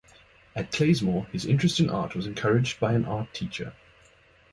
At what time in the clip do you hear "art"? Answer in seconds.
1.91-2.15, 3.05-3.31